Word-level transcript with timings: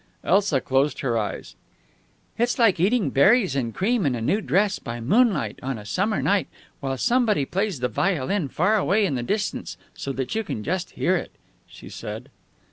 Elsa 0.23 0.59
closed 0.59 1.01
her 1.01 1.15
eyes. 1.15 1.55
"It's 2.35 2.57
like 2.57 2.79
eating 2.79 3.11
berries 3.11 3.55
and 3.55 3.71
cream 3.71 4.03
in 4.03 4.15
a 4.15 4.19
new 4.19 4.41
dress 4.41 4.79
by 4.79 4.99
moonlight 4.99 5.59
on 5.61 5.77
a 5.77 5.85
summer 5.85 6.23
night 6.23 6.47
while 6.79 6.97
somebody 6.97 7.45
plays 7.45 7.81
the 7.81 7.87
violin 7.87 8.47
far 8.47 8.77
away 8.77 9.05
in 9.05 9.13
the 9.13 9.21
distance 9.21 9.77
so 9.93 10.11
that 10.13 10.33
you 10.33 10.43
can 10.43 10.63
just 10.63 10.89
hear 10.97 11.15
it," 11.15 11.29
she 11.67 11.87
said. 11.87 12.31